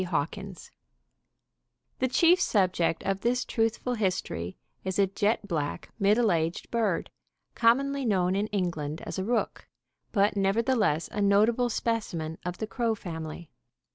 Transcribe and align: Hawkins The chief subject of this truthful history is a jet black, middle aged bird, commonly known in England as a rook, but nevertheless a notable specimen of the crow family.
Hawkins 0.03 0.71
The 1.99 2.07
chief 2.07 2.41
subject 2.41 3.03
of 3.03 3.21
this 3.21 3.45
truthful 3.45 3.93
history 3.93 4.57
is 4.83 4.97
a 4.97 5.05
jet 5.05 5.47
black, 5.47 5.91
middle 5.99 6.31
aged 6.31 6.71
bird, 6.71 7.11
commonly 7.53 8.03
known 8.03 8.35
in 8.35 8.47
England 8.47 9.01
as 9.03 9.19
a 9.19 9.23
rook, 9.23 9.67
but 10.11 10.35
nevertheless 10.35 11.07
a 11.11 11.21
notable 11.21 11.69
specimen 11.69 12.39
of 12.43 12.57
the 12.57 12.65
crow 12.65 12.95
family. 12.95 13.51